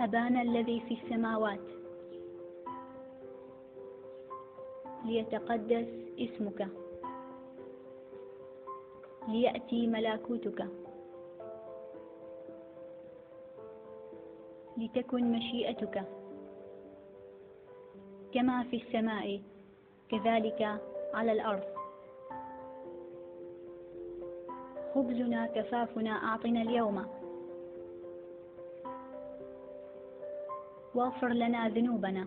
[0.00, 1.60] أبانا الذي في السماوات.
[5.04, 5.86] ليتقدس
[6.18, 6.68] اسمك.
[9.28, 10.66] ليأتي ملكوتك.
[14.76, 16.04] لتكن مشيئتك.
[18.34, 19.40] كما في السماء
[20.08, 20.80] كذلك
[21.14, 21.64] على الأرض.
[24.94, 27.25] خبزنا كفافنا أعطنا اليوم.
[30.96, 32.26] واغفر لنا ذنوبنا.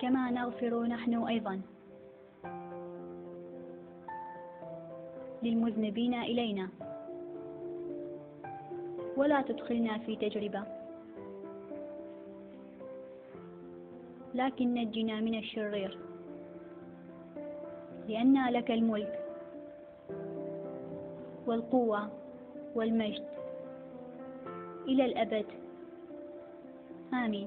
[0.00, 1.60] كما نغفر نحن أيضا
[5.42, 6.68] للمذنبين إلينا.
[9.16, 10.62] ولا تدخلنا في تجربة.
[14.34, 15.98] لكن نجنا من الشرير.
[18.08, 19.18] لأن لك الملك
[21.46, 22.08] والقوة
[22.74, 23.24] والمجد
[24.86, 25.46] إلى الأبد.
[27.12, 27.42] ಹಾಂ ರೀ